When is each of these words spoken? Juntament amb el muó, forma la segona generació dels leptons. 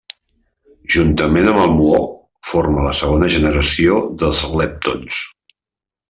Juntament 0.93 1.49
amb 1.51 1.59
el 1.65 1.73
muó, 1.81 1.99
forma 2.51 2.85
la 2.85 2.93
segona 3.03 3.29
generació 3.37 3.99
dels 4.23 4.41
leptons. 4.63 5.19